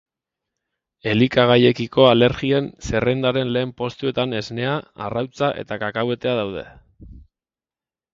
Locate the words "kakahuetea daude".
5.85-6.65